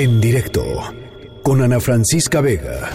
En 0.00 0.18
directo 0.18 0.64
con 1.42 1.60
Ana 1.60 1.78
Francisca 1.78 2.40
Vega. 2.40 2.88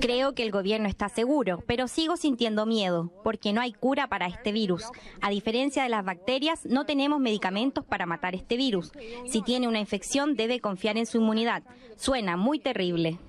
Creo 0.00 0.34
que 0.34 0.42
el 0.42 0.50
gobierno 0.50 0.88
está 0.88 1.08
seguro, 1.08 1.62
pero 1.64 1.86
sigo 1.86 2.16
sintiendo 2.16 2.66
miedo, 2.66 3.12
porque 3.22 3.52
no 3.52 3.60
hay 3.60 3.72
cura 3.72 4.08
para 4.08 4.26
este 4.26 4.50
virus. 4.50 4.90
A 5.20 5.30
diferencia 5.30 5.84
de 5.84 5.90
las 5.90 6.04
bacterias, 6.04 6.66
no 6.66 6.86
tenemos 6.86 7.20
medicamentos 7.20 7.84
para 7.84 8.04
matar 8.04 8.34
este 8.34 8.56
virus. 8.56 8.90
Si 9.28 9.40
tiene 9.42 9.68
una 9.68 9.78
infección, 9.78 10.34
debe 10.34 10.58
confiar 10.58 10.98
en 10.98 11.06
su 11.06 11.18
inmunidad. 11.18 11.62
Suena 11.94 12.36
muy 12.36 12.58
terrible. 12.58 13.20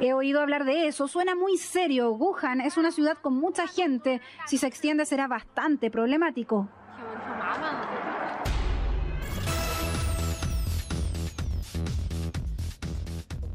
He 0.00 0.12
oído 0.12 0.40
hablar 0.40 0.64
de 0.64 0.88
eso, 0.88 1.06
suena 1.06 1.36
muy 1.36 1.56
serio. 1.56 2.10
Wuhan 2.14 2.62
es 2.62 2.78
una 2.78 2.90
ciudad 2.90 3.16
con 3.22 3.34
mucha 3.34 3.68
gente. 3.68 4.20
Si 4.44 4.58
se 4.58 4.66
extiende 4.66 5.06
será 5.06 5.28
bastante 5.28 5.88
problemático. 5.88 6.68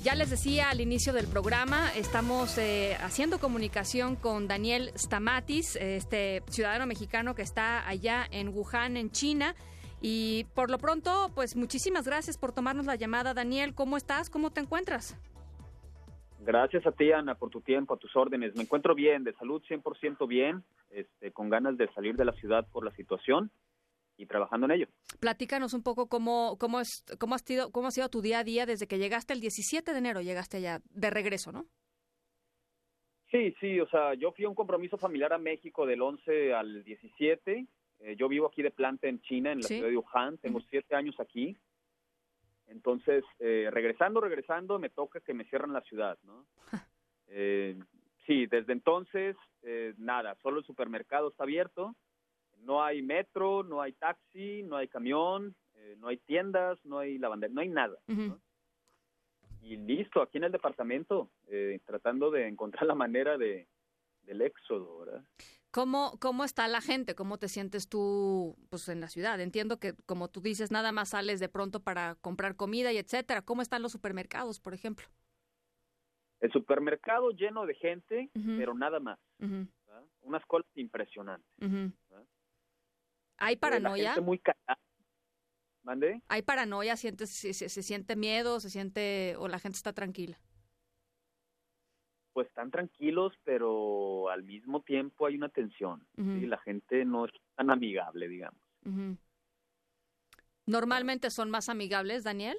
Ya 0.03 0.15
les 0.15 0.29
decía 0.29 0.69
al 0.69 0.81
inicio 0.81 1.13
del 1.13 1.27
programa, 1.27 1.89
estamos 1.95 2.57
eh, 2.57 2.97
haciendo 2.99 3.39
comunicación 3.39 4.17
con 4.17 4.49
Daniel 4.49 4.91
Stamatis, 4.97 5.77
este 5.77 6.43
ciudadano 6.47 6.85
mexicano 6.85 7.35
que 7.35 7.41
está 7.41 7.87
allá 7.87 8.27
en 8.29 8.49
Wuhan, 8.49 8.97
en 8.97 9.11
China. 9.11 9.55
Y 10.01 10.43
por 10.55 10.69
lo 10.69 10.77
pronto, 10.77 11.31
pues 11.33 11.55
muchísimas 11.55 12.05
gracias 12.05 12.37
por 12.37 12.51
tomarnos 12.51 12.85
la 12.85 12.95
llamada. 12.95 13.33
Daniel, 13.33 13.73
¿cómo 13.75 13.95
estás? 13.95 14.29
¿Cómo 14.29 14.51
te 14.51 14.59
encuentras? 14.59 15.17
Gracias 16.41 16.85
a 16.85 16.91
ti, 16.91 17.13
Ana, 17.13 17.35
por 17.35 17.49
tu 17.49 17.61
tiempo, 17.61 17.93
a 17.93 17.97
tus 17.97 18.13
órdenes. 18.17 18.57
Me 18.57 18.63
encuentro 18.63 18.95
bien, 18.95 19.23
de 19.23 19.31
salud 19.35 19.63
100% 19.69 20.27
bien, 20.27 20.65
este, 20.91 21.31
con 21.31 21.49
ganas 21.49 21.77
de 21.77 21.87
salir 21.93 22.17
de 22.17 22.25
la 22.25 22.33
ciudad 22.33 22.67
por 22.73 22.83
la 22.83 22.91
situación 22.91 23.51
trabajando 24.25 24.65
en 24.65 24.71
ello. 24.71 24.87
Platícanos 25.19 25.73
un 25.73 25.83
poco 25.83 26.07
cómo, 26.07 26.57
cómo, 26.59 26.79
es, 26.79 27.03
cómo, 27.19 27.35
has 27.35 27.41
sido, 27.41 27.71
cómo 27.71 27.87
ha 27.87 27.91
sido 27.91 28.09
tu 28.09 28.21
día 28.21 28.39
a 28.39 28.43
día 28.43 28.65
desde 28.65 28.87
que 28.87 28.97
llegaste 28.97 29.33
el 29.33 29.39
17 29.39 29.91
de 29.91 29.97
enero, 29.97 30.21
llegaste 30.21 30.57
allá 30.57 30.81
de 30.89 31.09
regreso, 31.09 31.51
¿no? 31.51 31.65
Sí, 33.33 33.55
sí, 33.59 33.79
o 33.79 33.87
sea, 33.87 34.13
yo 34.13 34.31
fui 34.31 34.45
a 34.45 34.49
un 34.49 34.53
compromiso 34.53 34.95
familiar 34.95 35.33
a 35.33 35.39
México 35.39 35.87
del 35.87 36.03
11 36.03 36.53
al 36.53 36.83
17. 36.83 37.65
Eh, 38.01 38.15
yo 38.15 38.27
vivo 38.27 38.45
aquí 38.45 38.61
de 38.61 38.69
planta 38.69 39.07
en 39.07 39.21
China, 39.21 39.51
en 39.51 39.61
la 39.61 39.67
ciudad 39.67 39.89
de 39.89 39.97
Wuhan, 39.97 40.37
tengo 40.37 40.61
siete 40.69 40.93
años 40.93 41.19
aquí. 41.19 41.57
Entonces, 42.67 43.23
eh, 43.39 43.69
regresando, 43.71 44.21
regresando, 44.21 44.77
me 44.77 44.91
toca 44.91 45.19
que 45.19 45.33
me 45.33 45.45
cierran 45.45 45.73
la 45.73 45.81
ciudad, 45.81 46.19
¿no? 46.21 46.45
eh, 47.27 47.75
sí, 48.27 48.45
desde 48.45 48.71
entonces, 48.73 49.35
nada, 49.97 50.35
solo 50.43 50.59
el 50.59 50.65
supermercado 50.65 51.29
está 51.29 51.43
abierto 51.43 51.95
no 52.63 52.83
hay 52.83 53.01
metro, 53.01 53.63
no 53.63 53.81
hay 53.81 53.93
taxi, 53.93 54.63
no 54.63 54.77
hay 54.77 54.87
camión, 54.87 55.55
eh, 55.75 55.95
no 55.99 56.07
hay 56.07 56.17
tiendas, 56.17 56.77
no 56.83 56.99
hay 56.99 57.17
lavandería, 57.17 57.53
no 57.53 57.61
hay 57.61 57.69
nada. 57.69 57.97
Y 59.61 59.77
listo, 59.77 60.21
aquí 60.21 60.37
en 60.37 60.45
el 60.45 60.51
departamento, 60.51 61.29
eh, 61.47 61.79
tratando 61.85 62.31
de 62.31 62.47
encontrar 62.47 62.85
la 62.85 62.95
manera 62.95 63.37
de, 63.37 63.67
del 64.23 64.41
éxodo, 64.41 64.99
¿verdad? 64.99 65.23
¿Cómo, 65.71 66.19
¿Cómo 66.19 66.43
está 66.43 66.67
la 66.67 66.81
gente? 66.81 67.15
¿Cómo 67.15 67.39
te 67.39 67.47
sientes 67.47 67.89
tú 67.89 68.55
pues, 68.69 68.87
en 68.89 69.01
la 69.01 69.07
ciudad? 69.07 69.41
Entiendo 69.41 69.79
que, 69.79 69.93
como 70.05 70.27
tú 70.27 70.39
dices, 70.39 70.69
nada 70.69 70.91
más 70.91 71.09
sales 71.09 71.39
de 71.39 71.49
pronto 71.49 71.79
para 71.79 72.15
comprar 72.21 72.55
comida 72.55 72.91
y 72.91 72.97
etcétera. 72.97 73.41
¿Cómo 73.41 73.63
están 73.63 73.81
los 73.81 73.91
supermercados, 73.91 74.59
por 74.59 74.75
ejemplo? 74.75 75.07
El 76.41 76.51
supermercado 76.51 77.31
lleno 77.31 77.65
de 77.65 77.73
gente, 77.73 78.29
pero 78.57 78.75
nada 78.75 78.99
más. 78.99 79.17
Unas 80.21 80.45
colas 80.45 80.67
impresionantes. 80.75 81.47
¿Hay 83.37 83.55
paranoia? 83.57 84.19
muy 84.21 84.41
¿Mande? 85.83 86.21
¿Hay 86.29 86.41
paranoia? 86.41 86.95
¿Sientes, 86.95 87.29
se, 87.29 87.53
se, 87.53 87.83
siente 87.83 88.15
miedo? 88.15 88.59
¿Se 88.59 88.69
siente 88.69 89.35
o 89.37 89.47
la 89.47 89.59
gente 89.59 89.75
está 89.75 89.91
tranquila? 89.93 90.39
Pues 92.31 92.47
están 92.47 92.71
tranquilos, 92.71 93.33
pero 93.43 94.29
al 94.29 94.43
mismo 94.43 94.81
tiempo 94.81 95.25
hay 95.25 95.35
una 95.35 95.49
tensión. 95.49 96.07
y 96.17 96.45
La 96.45 96.57
gente 96.59 97.05
no 97.05 97.25
es 97.25 97.31
tan 97.55 97.69
amigable, 97.69 98.27
digamos. 98.27 98.61
¿Normalmente 100.65 101.29
son 101.29 101.51
más 101.51 101.67
amigables, 101.69 102.23
Daniel? 102.23 102.57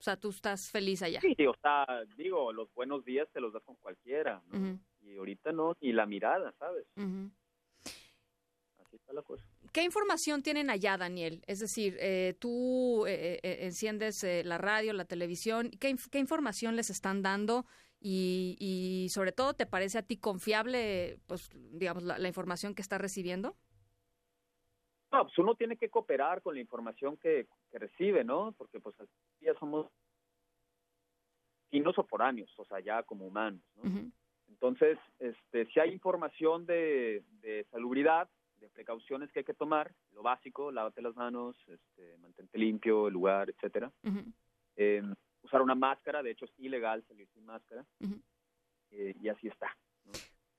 O 0.00 0.02
sea, 0.02 0.16
tú 0.16 0.30
estás 0.30 0.70
feliz 0.70 1.02
allá. 1.02 1.20
Sí, 1.20 1.36
o 1.46 1.54
sea, 1.62 1.86
digo, 2.16 2.52
los 2.52 2.72
buenos 2.74 3.04
días 3.04 3.28
te 3.32 3.40
los 3.40 3.52
das 3.52 3.62
con 3.62 3.76
cualquiera, 3.76 4.42
¿no? 4.48 4.78
Y 5.02 5.16
ahorita 5.16 5.52
no, 5.52 5.76
y 5.80 5.92
la 5.92 6.06
mirada, 6.06 6.52
¿sabes? 6.58 6.86
Así 8.90 8.96
está 8.96 9.12
la 9.12 9.22
cosa. 9.22 9.44
¿Qué 9.72 9.84
información 9.84 10.42
tienen 10.42 10.68
allá, 10.68 10.96
Daniel? 10.96 11.44
Es 11.46 11.60
decir, 11.60 11.96
eh, 12.00 12.34
tú 12.40 13.06
eh, 13.06 13.38
eh, 13.40 13.58
enciendes 13.60 14.26
la 14.44 14.58
radio, 14.58 14.92
la 14.92 15.04
televisión. 15.04 15.70
¿Qué, 15.78 15.94
¿Qué, 16.10 16.18
información 16.18 16.74
les 16.74 16.90
están 16.90 17.22
dando? 17.22 17.66
Y, 18.00 18.56
y, 18.58 19.08
sobre 19.10 19.30
todo, 19.30 19.54
¿te 19.54 19.66
parece 19.66 19.98
a 19.98 20.02
ti 20.02 20.16
confiable, 20.16 21.20
pues, 21.28 21.50
digamos, 21.54 22.02
la, 22.02 22.26
información 22.26 22.74
que 22.74 22.82
está 22.82 22.98
recibiendo? 22.98 23.54
No, 25.12 25.22
pues 25.22 25.38
uno 25.38 25.54
tiene 25.54 25.76
que 25.76 25.88
cooperar 25.88 26.42
con 26.42 26.56
la 26.56 26.60
información 26.60 27.16
que, 27.16 27.46
que 27.70 27.78
recibe, 27.78 28.24
¿no? 28.24 28.52
Porque 28.58 28.80
pues 28.80 28.96
ya 29.40 29.54
somos 29.60 29.86
o 31.72 32.04
foráneos, 32.08 32.52
o 32.58 32.64
sea, 32.64 32.80
ya 32.80 33.04
como 33.04 33.24
humanos, 33.24 33.62
¿no? 33.76 34.10
Entonces, 34.48 34.98
este, 35.20 35.66
si 35.66 35.78
hay 35.78 35.92
información 35.92 36.66
de, 36.66 37.22
de 37.40 37.64
salubridad, 37.70 38.28
de 38.60 38.68
precauciones 38.70 39.32
que 39.32 39.40
hay 39.40 39.44
que 39.44 39.54
tomar, 39.54 39.92
lo 40.12 40.22
básico, 40.22 40.70
lávate 40.70 41.02
las 41.02 41.16
manos, 41.16 41.56
este, 41.66 42.16
mantente 42.18 42.58
limpio 42.58 43.08
el 43.08 43.14
lugar, 43.14 43.50
etcétera. 43.50 43.90
eh, 44.76 45.02
usar 45.42 45.62
una 45.62 45.74
máscara, 45.74 46.22
de 46.22 46.32
hecho 46.32 46.44
es 46.44 46.52
ilegal 46.58 47.04
salir 47.08 47.28
sin 47.32 47.44
máscara, 47.44 47.84
eh, 48.90 49.14
y 49.20 49.28
así 49.28 49.48
está. 49.48 49.74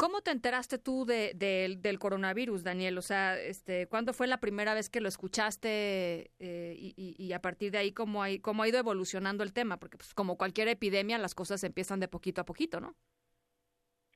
¿Cómo 0.02 0.22
te 0.22 0.32
enteraste 0.32 0.80
tú 0.80 1.06
de, 1.06 1.36
del 1.36 2.00
coronavirus, 2.00 2.64
Daniel? 2.64 2.98
O 2.98 3.04
sea, 3.04 3.40
este, 3.40 3.88
¿cuándo 3.88 4.14
fue 4.14 4.26
la 4.26 4.40
primera 4.40 4.74
vez 4.74 4.90
que 4.90 5.00
lo 5.00 5.08
escuchaste 5.08 6.32
eh, 6.40 6.76
y, 6.76 7.16
y, 7.20 7.34
a 7.34 7.40
partir 7.40 7.72
de 7.72 7.78
ahí 7.78 7.92
cómo, 7.92 8.24
hay, 8.24 8.40
cómo 8.40 8.64
ha 8.64 8.68
ido 8.68 8.80
evolucionando 8.80 9.44
el 9.44 9.54
tema? 9.54 9.78
Porque 9.78 9.98
pues, 9.98 10.16
como 10.16 10.40
cualquier 10.40 10.70
epidemia, 10.70 11.20
las 11.20 11.36
cosas 11.36 11.64
empiezan 11.64 12.00
de 12.00 12.08
poquito 12.08 12.42
a 12.42 12.46
poquito, 12.46 12.80
¿no? 12.80 12.96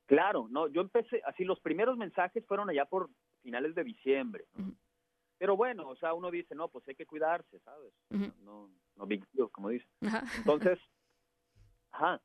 Claro, 0.08 0.48
no, 0.50 0.68
yo 0.68 0.82
empecé, 0.82 1.22
así 1.26 1.44
los 1.44 1.60
primeros 1.60 1.98
mensajes 1.98 2.44
fueron 2.48 2.70
allá 2.70 2.86
por 2.86 3.10
finales 3.46 3.76
de 3.76 3.84
diciembre. 3.84 4.46
Pero 5.38 5.56
bueno, 5.56 5.88
o 5.88 5.96
sea, 5.98 6.16
uno 6.16 6.32
dice, 6.32 6.56
no, 6.56 6.68
pues 6.68 6.88
hay 6.88 6.96
que 6.96 7.06
cuidarse, 7.06 7.60
¿sabes? 7.60 7.94
No, 8.44 8.72
no 8.96 9.06
big 9.06 9.24
deal, 9.34 9.52
como 9.52 9.70
dice. 9.70 9.86
Entonces, 10.38 10.80
ajá. 11.92 12.20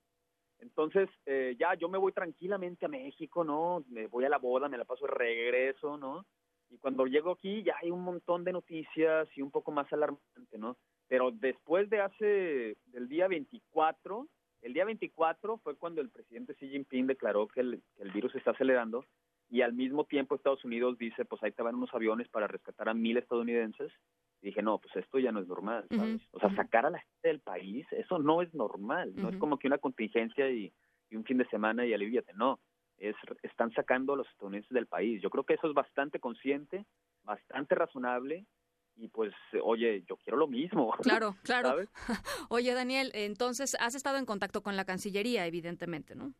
Entonces, 0.60 1.10
eh, 1.26 1.56
ya 1.58 1.75
yo 1.75 1.88
me 1.88 1.98
voy 1.98 2.12
tranquilamente 2.12 2.86
a 2.86 2.88
México, 2.88 3.44
¿no? 3.44 3.84
Me 3.88 4.06
voy 4.06 4.25
a 4.25 4.31
la 4.31 4.38
boda, 4.38 4.69
me 4.69 4.78
la 4.78 4.84
paso 4.86 5.06
de 5.06 5.12
regreso, 5.12 5.98
¿no? 5.98 6.25
Y 6.70 6.78
cuando 6.78 7.06
llego 7.06 7.32
aquí 7.32 7.62
ya 7.62 7.75
hay 7.82 7.91
un 7.91 8.02
montón 8.02 8.44
de 8.44 8.52
noticias 8.52 9.28
y 9.37 9.42
un 9.42 9.50
poco 9.50 9.72
más 9.72 9.92
alarmante, 9.92 10.56
¿no? 10.58 10.76
Pero 11.06 11.32
después 11.32 11.91
de 11.91 12.00
hace, 12.00 12.76
del 12.87 13.08
día 13.08 13.28
24, 13.28 14.26
el 14.62 14.72
día 14.72 14.84
24 14.84 15.58
fue 15.58 15.76
cuando 15.76 16.00
el 16.00 16.10
presidente 16.10 16.54
Xi 16.54 16.69
Jinping 16.69 17.06
declaró 17.06 17.48
que 17.48 17.60
el, 17.60 17.82
que 17.97 18.02
el 18.02 18.12
virus 18.12 18.34
está 18.34 18.52
acelerando 18.52 19.04
y 19.50 19.62
al 19.62 19.72
mismo 19.72 20.05
tiempo 20.05 20.37
Estados 20.37 20.65
Unidos 20.65 20.97
dice, 20.97 21.25
pues 21.25 21.43
ahí 21.43 21.50
te 21.50 21.62
van 21.62 21.75
unos 21.75 21.93
aviones 21.93 22.28
para 22.28 22.47
rescatar 22.47 22.88
a 22.88 22.94
mil 22.94 23.16
estadounidenses. 23.16 23.93
Y 24.41 24.47
dije, 24.47 24.62
no, 24.62 24.78
pues 24.78 24.94
esto 24.97 25.19
ya 25.19 25.33
no 25.33 25.41
es 25.41 25.49
normal, 25.49 25.87
¿sabes? 25.91 26.22
O 26.31 26.38
sea, 26.38 26.55
sacar 26.55 26.87
a 26.87 26.91
la 26.91 27.00
gente 27.00 27.28
del 27.28 27.41
país, 27.41 27.87
eso 27.91 28.19
no 28.19 28.41
es 28.41 28.55
normal, 28.55 29.12
no 29.15 29.28
es 29.28 29.37
como 29.37 29.59
que 29.59 29.66
una 29.66 29.77
contingencia 29.77 30.49
y, 30.50 30.72
un 31.12 31.25
fin 31.25 31.38
de 31.38 31.49
semana 31.49 31.84
y 31.84 31.93
aliviate, 31.93 32.33
no, 32.34 32.61
es, 32.97 33.16
están 33.43 33.72
sacando 33.72 34.12
a 34.12 34.16
los 34.16 34.28
estadounidenses 34.28 34.71
del 34.71 34.87
país. 34.87 35.21
Yo 35.21 35.28
creo 35.28 35.44
que 35.44 35.55
eso 35.55 35.67
es 35.67 35.75
bastante 35.75 36.21
consciente, 36.21 36.87
bastante 37.25 37.75
razonable 37.75 38.47
y 38.97 39.09
pues, 39.09 39.32
oye, 39.62 40.05
yo 40.09 40.17
quiero 40.17 40.38
lo 40.38 40.47
mismo. 40.47 40.94
Claro, 41.02 41.37
claro. 41.43 41.76
Oye, 42.50 42.73
Daniel, 42.73 43.11
entonces 43.14 43.76
has 43.81 43.94
estado 43.94 44.19
en 44.19 44.26
contacto 44.26 44.62
con 44.62 44.76
la 44.76 44.85
Cancillería, 44.85 45.47
evidentemente, 45.47 46.14
¿no? 46.14 46.35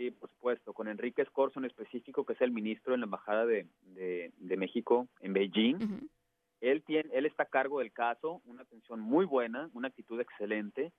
Sí, 0.00 0.10
por 0.10 0.30
supuesto, 0.30 0.72
con 0.72 0.88
Enrique 0.88 1.20
Escorzo 1.20 1.58
en 1.58 1.66
específico, 1.66 2.24
que 2.24 2.32
es 2.32 2.40
el 2.40 2.52
ministro 2.52 2.94
en 2.94 3.00
la 3.00 3.04
Embajada 3.04 3.44
de, 3.44 3.66
de, 3.84 4.56
México 4.56 5.08
en 5.20 5.34
Beijing. 5.34 6.08
Él, 6.62 6.82
tiene, 6.84 7.10
él 7.12 7.26
está 7.26 7.42
a 7.42 7.46
cargo 7.50 7.80
del 7.80 7.92
caso, 7.92 8.40
una 8.46 8.62
atención 8.62 8.98
muy 9.00 9.26
buena, 9.26 9.68
una 9.74 9.88
actitud 9.88 10.18
excelente, 10.18 10.90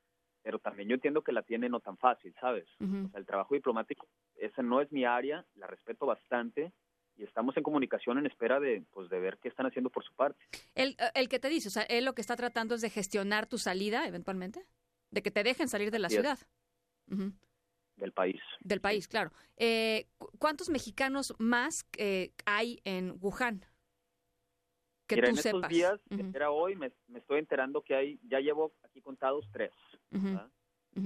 pero 0.44 0.60
también 0.60 0.88
yo 0.88 0.94
entiendo 0.94 1.24
que 1.24 1.32
la 1.32 1.42
tiene 1.42 1.68
no 1.68 1.80
tan 1.80 1.98
fácil, 1.98 2.36
¿sabes? 2.40 2.68
O 2.80 3.10
sea, 3.10 3.20
el 3.20 3.26
trabajo 3.26 3.56
diplomático, 3.56 4.08
esa 4.36 4.62
no 4.62 4.82
es 4.82 4.92
mi 4.92 5.04
área, 5.04 5.44
la 5.56 5.66
respeto 5.66 6.06
bastante, 6.06 6.72
y 7.18 7.24
estamos 7.24 7.58
en 7.58 7.64
comunicación 7.64 8.20
en 8.20 8.28
espera 8.28 8.60
de 8.60 8.84
pues 8.92 9.10
de 9.10 9.20
ver 9.20 9.40
qué 9.42 9.48
están 9.48 9.66
haciendo 9.66 9.90
por 9.90 10.04
su 10.04 10.14
parte. 10.14 10.46
El, 10.76 10.96
el 11.16 11.28
que 11.28 11.40
te 11.40 11.50
dice, 11.50 11.70
o 11.70 11.72
sea, 11.72 11.84
él 11.90 12.06
lo 12.06 12.14
que 12.14 12.22
está 12.22 12.36
tratando 12.36 12.76
es 12.76 12.82
de 12.82 12.92
gestionar 12.92 13.48
tu 13.48 13.58
salida 13.58 14.08
eventualmente, 14.08 14.64
de 15.10 15.24
que 15.24 15.32
te 15.32 15.42
dejen 15.42 15.70
salir 15.70 15.90
de 15.90 15.98
la 15.98 16.10
ciudad 16.10 16.38
del 17.98 18.12
país. 18.12 18.42
Del 18.62 18.82
país, 18.82 19.08
claro. 19.08 19.32
Eh, 19.58 20.08
¿Cuántos 20.40 20.70
mexicanos 20.70 21.34
más 21.40 21.86
eh, 21.98 22.32
hay 22.46 22.82
en 22.84 23.18
Wuhan? 23.22 23.66
que 25.08 25.16
Mira, 25.18 25.28
tú 25.28 25.34
en 25.34 25.38
estos 25.40 25.54
sepas. 25.54 25.72
días, 25.72 26.00
Ujú, 26.10 26.32
era 26.34 26.52
hoy, 26.52 26.76
me, 26.76 26.92
me 27.10 27.20
estoy 27.20 27.40
enterando 27.40 27.82
que 27.82 27.96
hay, 27.96 28.20
ya 28.30 28.40
llevo 28.40 28.72
aquí 28.84 29.02
contados 29.02 29.46
tres, 29.52 29.72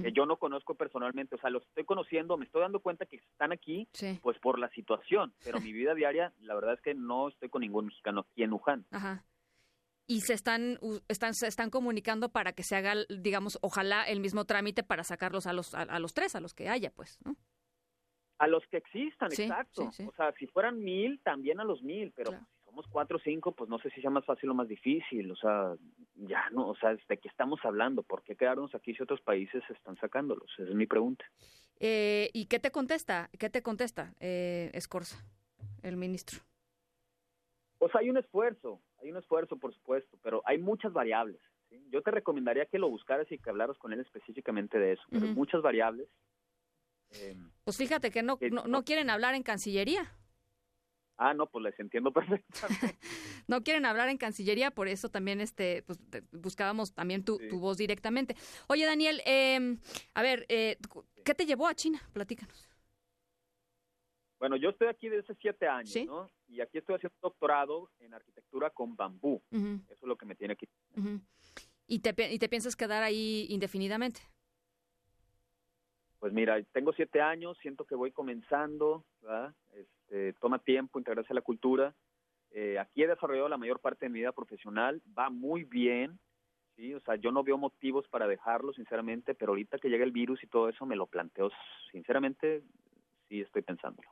que 0.00 0.12
yo 0.12 0.26
no 0.26 0.36
conozco 0.36 0.74
personalmente, 0.74 1.34
o 1.34 1.38
sea, 1.38 1.50
los 1.50 1.64
estoy 1.66 1.84
conociendo, 1.84 2.36
me 2.36 2.44
estoy 2.44 2.62
dando 2.62 2.80
cuenta 2.80 3.06
que 3.06 3.16
están 3.16 3.50
aquí, 3.52 3.88
Sí, 3.92 4.18
pues 4.22 4.38
por 4.38 4.58
la 4.60 4.68
situación, 4.70 5.32
pero 5.42 5.60
mi 5.68 5.72
vida 5.72 5.94
diaria, 5.94 6.32
la 6.40 6.54
verdad 6.54 6.74
es 6.74 6.80
que 6.82 6.94
no 6.94 7.28
estoy 7.28 7.48
con 7.48 7.62
ningún 7.62 7.86
mexicano 7.86 8.20
aquí 8.30 8.44
en 8.44 8.52
Wuhan. 8.52 8.84
ajá. 8.92 9.24
Y 10.08 10.20
se 10.20 10.34
están, 10.34 10.78
están, 11.08 11.34
se 11.34 11.48
están 11.48 11.70
comunicando 11.70 12.28
para 12.30 12.52
que 12.52 12.62
se 12.62 12.76
haga, 12.76 12.94
digamos, 13.08 13.58
ojalá 13.62 14.04
el 14.04 14.20
mismo 14.20 14.44
trámite 14.44 14.82
para 14.84 15.02
sacarlos 15.02 15.46
a 15.46 15.52
los, 15.52 15.74
a, 15.74 15.82
a 15.82 15.98
los 15.98 16.14
tres, 16.14 16.36
a 16.36 16.40
los 16.40 16.54
que 16.54 16.68
haya, 16.68 16.90
pues, 16.92 17.18
¿no? 17.24 17.34
A 18.38 18.46
los 18.46 18.62
que 18.68 18.76
existan, 18.76 19.30
Sí, 19.30 19.42
exacto. 19.44 19.90
sí, 19.90 20.02
sí. 20.02 20.08
O 20.08 20.12
sea, 20.14 20.32
si 20.38 20.46
fueran 20.46 20.78
mil, 20.78 21.20
también 21.24 21.58
a 21.58 21.64
los 21.64 21.82
mil, 21.82 22.12
pero 22.14 22.30
Claro. 22.32 22.46
si 22.58 22.64
somos 22.66 22.86
cuatro 22.88 23.16
o 23.16 23.20
cinco, 23.20 23.52
pues 23.52 23.68
no 23.70 23.78
sé 23.78 23.90
si 23.90 24.00
sea 24.02 24.10
más 24.10 24.24
fácil 24.26 24.50
o 24.50 24.54
más 24.54 24.68
difícil. 24.68 25.30
O 25.32 25.36
sea, 25.36 25.74
ya 26.14 26.50
no, 26.50 26.68
o 26.68 26.76
sea, 26.76 26.90
¿de 26.94 27.16
qué 27.18 27.28
estamos 27.28 27.58
hablando? 27.64 28.02
¿Por 28.02 28.22
qué 28.22 28.36
quedarnos 28.36 28.74
aquí 28.74 28.94
si 28.94 29.02
otros 29.02 29.22
países 29.22 29.62
están 29.70 29.96
sacándolos? 29.96 30.52
Esa 30.58 30.68
es 30.68 30.74
mi 30.74 30.86
pregunta. 30.86 31.24
Eh, 31.80 32.28
¿Y 32.34 32.46
qué 32.46 32.58
te 32.60 32.70
contesta? 32.70 33.28
¿Qué 33.38 33.48
te 33.50 33.62
contesta 33.62 34.14
eh, 34.20 34.70
Escorza, 34.74 35.16
el 35.82 35.96
ministro? 35.96 36.40
Pues 37.78 37.94
hay 37.94 38.08
un 38.10 38.18
esfuerzo, 38.18 38.80
hay 39.00 39.10
un 39.10 39.16
esfuerzo, 39.18 39.56
por 39.56 39.74
supuesto, 39.74 40.18
pero 40.22 40.42
hay 40.44 40.58
muchas 40.58 40.92
variables. 40.92 41.40
¿sí? 41.68 41.82
Yo 41.90 42.02
te 42.02 42.10
recomendaría 42.10 42.66
que 42.66 42.78
lo 42.78 42.88
buscaras 42.88 43.30
y 43.30 43.38
que 43.38 43.50
hablaras 43.50 43.76
con 43.78 43.92
él 43.92 44.00
específicamente 44.00 44.78
de 44.78 44.92
eso, 44.92 45.02
pero 45.10 45.26
muchas 45.26 45.62
variables. 45.62 46.08
Eh, 47.10 47.36
Pues 47.64 47.76
fíjate 47.76 48.10
que 48.10 48.22
no, 48.22 48.38
Que 48.38 48.50
no, 48.50 48.84
quieren 48.84 49.10
hablar 49.10 49.34
en 49.34 49.42
Cancillería. 49.42 50.10
ah, 51.18 51.34
no, 51.34 51.46
pues 51.46 51.62
les 51.64 51.78
entiendo 51.78 52.12
perfectamente. 52.12 52.96
No 53.48 53.62
quieren 53.62 53.86
hablar 53.86 54.08
en 54.08 54.18
Cancillería, 54.18 54.72
por 54.72 54.88
eso 54.88 55.08
también 55.08 55.40
este, 55.40 55.82
pues, 55.86 56.00
buscábamos 56.32 56.92
también 56.94 57.24
tu, 57.24 57.36
Sí. 57.38 57.48
tu 57.48 57.60
voz 57.60 57.76
directamente. 57.78 58.34
Oye, 58.66 58.84
Daniel, 58.86 59.22
eh, 59.24 59.76
a 60.14 60.22
ver, 60.22 60.46
eh, 60.48 60.78
¿qué 61.24 61.32
te 61.32 61.46
llevó 61.46 61.68
a 61.68 61.74
China? 61.74 62.00
Platícanos. 62.12 62.68
Bueno, 64.40 64.56
yo 64.56 64.70
estoy 64.70 64.88
aquí 64.88 65.08
desde 65.08 65.32
hace 65.32 65.40
siete 65.40 65.66
años, 65.68 65.90
Sí. 65.90 66.06
¿no? 66.06 66.28
Y 66.48 66.60
aquí 66.60 66.78
estoy 66.78 66.96
haciendo 66.96 67.16
doctorado 67.20 67.90
en 68.00 68.14
arquitectura 68.14 68.70
con 68.70 68.96
bambú. 68.96 69.42
Eso 69.50 69.82
es 69.88 70.02
lo 70.02 70.16
que 70.16 70.26
me 70.26 70.34
tiene 70.34 70.52
aquí. 70.54 70.68
ujú. 70.96 71.20
¿Y, 71.88 72.00
te, 72.00 72.32
¿Y 72.32 72.38
te 72.38 72.48
piensas 72.48 72.74
quedar 72.74 73.02
ahí 73.02 73.46
indefinidamente? 73.48 74.20
Pues 76.18 76.32
mira, 76.32 76.60
tengo 76.72 76.92
siete 76.92 77.20
años, 77.20 77.56
siento 77.62 77.84
que 77.84 77.94
voy 77.94 78.10
comenzando, 78.10 79.04
¿verdad? 79.20 79.54
Este, 79.74 80.32
toma 80.40 80.58
tiempo 80.58 80.98
integrarse 80.98 81.32
a 81.32 81.34
la 81.34 81.42
cultura. 81.42 81.94
Eh, 82.50 82.78
aquí 82.78 83.02
he 83.02 83.06
desarrollado 83.06 83.48
la 83.48 83.58
mayor 83.58 83.80
parte 83.80 84.06
de 84.06 84.10
mi 84.10 84.20
vida 84.20 84.32
profesional, 84.32 85.02
va 85.16 85.30
muy 85.30 85.64
bien, 85.64 86.18
¿sí? 86.74 86.94
O 86.94 87.00
sea, 87.00 87.16
yo 87.16 87.30
no 87.30 87.44
veo 87.44 87.58
motivos 87.58 88.08
para 88.08 88.26
dejarlo, 88.26 88.72
sinceramente, 88.72 89.34
pero 89.34 89.52
ahorita 89.52 89.78
que 89.78 89.88
llega 89.88 90.04
el 90.04 90.10
virus 90.10 90.42
y 90.42 90.46
todo 90.46 90.68
eso 90.68 90.86
me 90.86 90.96
lo 90.96 91.06
planteo, 91.06 91.50
sinceramente, 91.92 92.62
sí 93.28 93.42
estoy 93.42 93.62
pensándolo. 93.62 94.08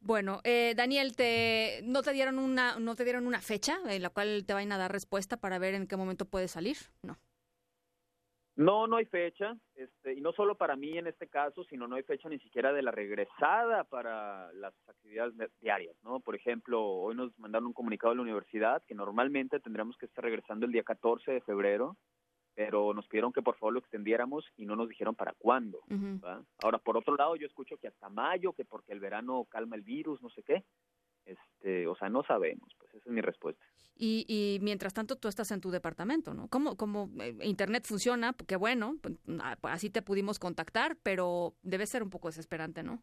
Bueno, 0.00 0.40
eh, 0.44 0.74
Daniel, 0.76 1.16
te, 1.16 1.80
¿no 1.84 2.02
te 2.02 2.12
dieron 2.12 2.38
una, 2.38 2.78
no 2.78 2.94
te 2.94 3.04
dieron 3.04 3.26
una 3.26 3.40
fecha 3.40 3.78
en 3.88 4.02
la 4.02 4.10
cual 4.10 4.44
te 4.46 4.54
vayan 4.54 4.72
a 4.72 4.78
dar 4.78 4.92
respuesta 4.92 5.36
para 5.36 5.58
ver 5.58 5.74
en 5.74 5.86
qué 5.86 5.96
momento 5.96 6.26
puedes 6.26 6.52
salir? 6.52 6.76
No. 7.02 7.16
No, 8.54 8.86
no 8.86 8.96
hay 8.96 9.04
fecha, 9.04 9.54
este, 9.74 10.14
y 10.14 10.22
no 10.22 10.32
solo 10.32 10.54
para 10.54 10.76
mí 10.76 10.96
en 10.96 11.06
este 11.06 11.28
caso, 11.28 11.62
sino 11.64 11.86
no 11.86 11.96
hay 11.96 12.04
fecha 12.04 12.30
ni 12.30 12.38
siquiera 12.38 12.72
de 12.72 12.80
la 12.80 12.90
regresada 12.90 13.84
para 13.84 14.50
las 14.54 14.72
actividades 14.88 15.36
de- 15.36 15.50
diarias, 15.60 15.94
¿no? 16.02 16.20
Por 16.20 16.36
ejemplo, 16.36 16.82
hoy 16.82 17.14
nos 17.14 17.38
mandaron 17.38 17.66
un 17.66 17.72
comunicado 17.74 18.12
de 18.12 18.16
la 18.16 18.22
universidad 18.22 18.82
que 18.86 18.94
normalmente 18.94 19.60
tendríamos 19.60 19.98
que 19.98 20.06
estar 20.06 20.24
regresando 20.24 20.64
el 20.64 20.72
día 20.72 20.84
14 20.84 21.32
de 21.32 21.42
febrero, 21.42 21.98
pero 22.56 22.94
nos 22.94 23.06
pidieron 23.06 23.34
que 23.34 23.42
por 23.42 23.56
favor 23.58 23.74
lo 23.74 23.80
extendiéramos 23.80 24.50
y 24.56 24.64
no 24.64 24.76
nos 24.76 24.88
dijeron 24.88 25.14
para 25.14 25.34
cuándo. 25.34 25.80
Ahora, 26.62 26.78
por 26.78 26.96
otro 26.96 27.14
lado, 27.14 27.36
yo 27.36 27.46
escucho 27.46 27.76
que 27.76 27.88
hasta 27.88 28.08
mayo, 28.08 28.54
que 28.54 28.64
porque 28.64 28.92
el 28.92 28.98
verano 28.98 29.44
calma 29.44 29.76
el 29.76 29.82
virus, 29.82 30.22
no 30.22 30.30
sé 30.30 30.42
qué. 30.42 30.64
Este, 31.26 31.86
o 31.86 31.94
sea, 31.96 32.08
no 32.08 32.22
sabemos, 32.22 32.72
pues 32.78 32.94
esa 32.94 33.04
es 33.04 33.12
mi 33.12 33.20
respuesta. 33.20 33.62
Y, 33.94 34.24
y 34.26 34.58
mientras 34.62 34.94
tanto 34.94 35.16
tú 35.16 35.28
estás 35.28 35.50
en 35.50 35.60
tu 35.60 35.70
departamento, 35.70 36.32
¿no? 36.32 36.48
¿Cómo, 36.48 36.76
cómo 36.76 37.10
eh, 37.20 37.36
Internet 37.42 37.84
funciona? 37.86 38.34
Qué 38.46 38.56
bueno, 38.56 38.96
pues, 39.02 39.16
ah, 39.40 39.58
pues, 39.60 39.74
así 39.74 39.90
te 39.90 40.00
pudimos 40.00 40.38
contactar, 40.38 40.96
pero 41.02 41.54
debe 41.62 41.86
ser 41.86 42.02
un 42.02 42.10
poco 42.10 42.28
desesperante, 42.28 42.82
¿no? 42.82 43.02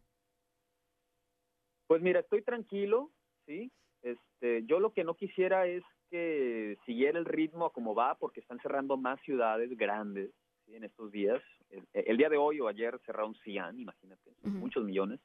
Pues 1.86 2.02
mira, 2.02 2.20
estoy 2.20 2.42
tranquilo, 2.42 3.12
¿sí? 3.46 3.70
Este, 4.02 4.64
yo 4.66 4.80
lo 4.80 4.92
que 4.92 5.04
no 5.04 5.14
quisiera 5.14 5.66
es 5.66 5.84
que 6.14 6.78
siguiera 6.86 7.18
el 7.18 7.24
ritmo 7.24 7.66
a 7.66 7.72
como 7.72 7.92
va, 7.92 8.14
porque 8.14 8.38
están 8.38 8.60
cerrando 8.60 8.96
más 8.96 9.20
ciudades 9.22 9.76
grandes 9.76 10.30
¿sí? 10.64 10.76
en 10.76 10.84
estos 10.84 11.10
días. 11.10 11.42
El, 11.70 11.82
el 11.92 12.16
día 12.16 12.28
de 12.28 12.36
hoy 12.36 12.60
o 12.60 12.68
ayer 12.68 13.00
cerraron 13.04 13.34
Xi'an, 13.42 13.80
imagínate, 13.80 14.30
Ujú. 14.44 14.58
muchos 14.58 14.84
millones. 14.84 15.18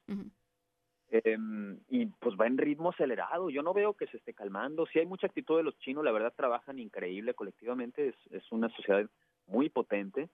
Em, 1.12 1.78
y 1.88 2.06
pues 2.06 2.34
va 2.34 2.48
en 2.48 2.58
ritmo 2.58 2.90
acelerado. 2.90 3.50
Yo 3.50 3.62
no 3.62 3.72
veo 3.72 3.94
que 3.94 4.08
se 4.08 4.16
esté 4.16 4.34
calmando. 4.34 4.84
Sí 4.86 4.98
hay 4.98 5.06
mucha 5.06 5.28
actitud 5.28 5.58
de 5.58 5.62
los 5.62 5.78
chinos, 5.78 6.04
la 6.04 6.10
verdad 6.10 6.34
trabajan 6.36 6.80
increíble 6.80 7.34
colectivamente. 7.34 8.08
Es, 8.08 8.16
es 8.32 8.50
una 8.50 8.68
sociedad 8.70 9.08
muy 9.46 9.68
potente, 9.68 10.28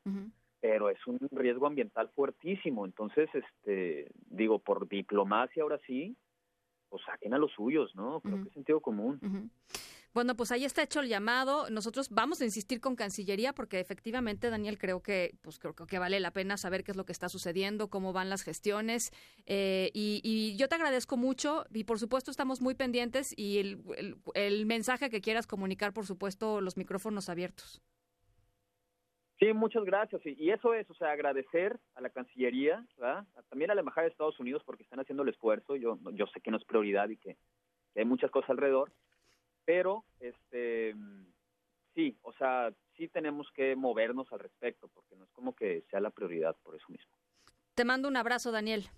pero 0.61 0.89
es 0.89 1.07
un 1.07 1.19
riesgo 1.33 1.67
ambiental 1.67 2.09
fuertísimo. 2.15 2.87
Entonces, 2.87 3.29
este, 3.35 4.09
digo, 4.31 4.59
por 4.59 4.89
diplomacia 4.89 5.63
ahora 5.63 5.79
sí, 5.87 6.17
pues 6.89 7.03
saquen 7.05 7.35
a 7.35 7.39
los 7.39 7.53
suyos, 7.53 7.95
¿no? 7.95 8.21
Creo 8.21 8.43
que 8.43 8.49
es 8.49 8.55
sentido 8.55 8.81
común. 8.81 9.21
Ujú. 9.23 9.51
Bueno, 10.17 10.35
pues 10.35 10.51
ahí 10.51 10.65
está 10.65 10.83
hecho 10.83 11.01
el 11.01 11.09
llamado. 11.09 11.69
Nosotros 11.69 12.09
vamos 12.09 12.41
a 12.41 12.47
insistir 12.47 12.81
con 12.81 12.97
Cancillería 12.97 13.53
porque 13.53 13.81
efectivamente, 13.81 14.49
Daniel, 14.49 14.79
creo 14.79 15.03
que 15.03 15.35
pues 15.43 15.59
creo 15.59 15.75
que 15.75 15.99
vale 15.99 16.21
la 16.21 16.31
pena 16.31 16.57
saber 16.57 16.85
qué 16.85 16.93
es 16.93 16.97
lo 16.97 17.05
que 17.05 17.13
está 17.13 17.29
sucediendo, 17.29 17.91
cómo 17.91 18.15
van 18.15 18.31
las 18.31 18.43
gestiones. 18.43 19.11
eh, 19.45 19.91
y, 19.93 20.23
y 20.25 20.57
yo 20.57 20.69
te 20.69 20.75
agradezco 20.77 21.19
mucho 21.19 21.67
y 21.71 21.85
por 21.85 21.99
supuesto 21.99 22.31
estamos 22.31 22.63
muy 22.63 22.75
pendientes 22.75 23.35
y 23.37 23.59
el, 23.59 23.83
el- 24.33 24.65
mensaje 24.65 25.11
que 25.11 25.21
quieras 25.21 25.47
comunicar, 25.47 25.93
por 25.93 26.07
supuesto, 26.07 26.63
los 26.63 26.79
micrófonos 26.79 27.29
abiertos. 27.29 27.83
Sí, 29.39 29.53
muchas 29.53 29.85
gracias. 29.85 30.23
Y, 30.25 30.51
eso 30.51 30.73
es, 30.73 30.89
o 30.89 30.95
sea, 30.95 31.11
agradecer 31.11 31.79
a 31.95 32.01
la 32.01 32.09
Cancillería, 32.09 32.87
¿verdad? 32.97 33.27
también 33.51 33.71
a 33.71 33.75
la 33.75 33.81
Embajada 33.81 34.07
de 34.07 34.13
Estados 34.13 34.41
Unidos 34.41 34.63
porque 34.65 34.83
están 34.83 34.99
haciendo 34.99 35.25
el 35.25 35.29
esfuerzo. 35.29 35.77
Yo, 35.77 35.99
yo 36.15 36.27
sé 36.29 36.41
que 36.41 36.51
no 36.51 36.57
es 36.57 36.65
prioridad 36.65 37.11
y 37.11 37.19
que 37.19 37.37
hay 37.95 38.07
muchas 38.07 38.31
cosas 38.31 38.49
alrededor, 38.49 38.91
pero 39.67 40.05
este 40.21 40.95
sí, 41.95 42.17
o 42.23 42.33
sea, 42.33 42.73
sí 42.97 43.09
tenemos 43.09 43.47
que 43.55 43.77
movernos 43.77 44.33
al 44.33 44.39
respecto 44.39 44.89
porque 44.89 45.17
no 45.17 45.25
es 45.25 45.31
como 45.33 45.55
que 45.55 45.85
sea 45.91 46.01
la 46.01 46.11
prioridad 46.11 46.57
por 46.63 46.75
eso 46.75 46.87
mismo. 46.89 47.13
Te 47.75 47.85
mando 47.85 48.09
un 48.09 48.17
abrazo, 48.17 48.53
Daniel. 48.53 48.89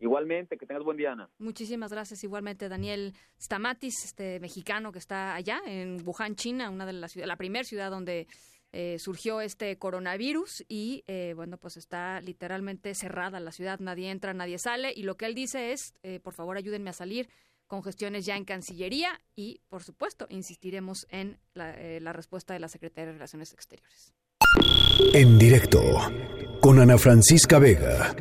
Igualmente, 0.00 0.56
que 0.56 0.64
tengas 0.64 0.84
buen 0.84 0.96
día, 0.96 1.12
Ana. 1.12 1.28
Muchísimas 1.38 1.92
gracias. 1.92 2.22
Igualmente, 2.22 2.68
Daniel 2.68 3.14
Stamatis, 3.38 4.04
este 4.04 4.38
mexicano 4.38 4.92
que 4.92 5.00
está 5.00 5.34
allá 5.34 5.60
en 5.66 5.98
Wuhan, 6.06 6.36
China, 6.36 6.70
una 6.70 6.86
de 6.86 6.92
las 6.92 7.16
la 7.16 7.36
primera 7.36 7.64
ciudad 7.64 7.90
donde 7.90 8.28
eh, 8.70 8.98
surgió 8.98 9.40
este 9.40 9.76
coronavirus 9.78 10.64
y 10.68 11.02
eh, 11.06 11.32
bueno, 11.34 11.56
pues 11.56 11.78
está 11.78 12.20
literalmente 12.20 12.94
cerrada 12.94 13.40
la 13.40 13.50
ciudad, 13.50 13.80
nadie 13.80 14.10
entra, 14.10 14.34
nadie 14.34 14.58
sale 14.58 14.92
y 14.94 15.04
lo 15.04 15.16
que 15.16 15.24
él 15.24 15.34
dice 15.34 15.72
es, 15.72 15.94
eh, 16.02 16.20
por 16.20 16.34
favor, 16.34 16.56
ayúdenme 16.56 16.90
a 16.90 16.92
salir 16.92 17.28
con 17.68 17.84
gestiones 17.84 18.26
ya 18.26 18.36
en 18.36 18.44
Cancillería 18.44 19.20
y, 19.36 19.60
por 19.68 19.84
supuesto, 19.84 20.26
insistiremos 20.30 21.06
en 21.10 21.38
la, 21.54 21.74
eh, 21.74 22.00
la 22.00 22.12
respuesta 22.12 22.54
de 22.54 22.60
la 22.60 22.68
Secretaría 22.68 23.06
de 23.06 23.12
Relaciones 23.12 23.52
Exteriores. 23.52 24.14
En 25.14 25.38
directo 25.38 25.80
con 26.60 26.80
Ana 26.80 26.98
Francisca 26.98 27.58
Vega. 27.58 28.14